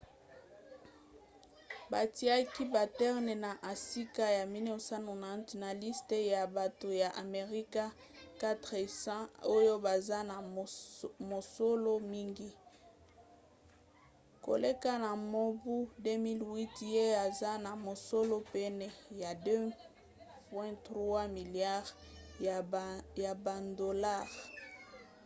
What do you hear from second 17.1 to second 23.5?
aza na mosolo pene ya 2,3 miliare ya